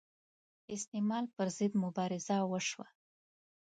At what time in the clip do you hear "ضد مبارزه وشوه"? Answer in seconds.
1.57-2.87